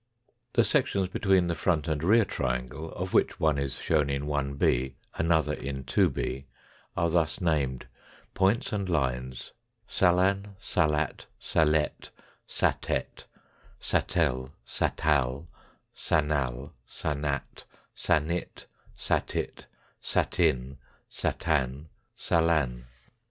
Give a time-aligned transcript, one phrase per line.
[0.53, 4.95] The sections between the front and rear triangle, of which one is shown in Ib
[5.13, 6.45] another in 2b,
[6.97, 7.85] are thus named,
[8.33, 9.51] points and lines,
[9.87, 12.09] salan, salat, salet,
[12.49, 13.25] satet,
[13.79, 15.45] satel, satal,
[15.95, 17.65] sanal, sanat,
[17.95, 18.65] sanit,
[18.97, 19.65] satit,
[20.01, 20.79] satin,
[21.11, 22.85] satan, salan.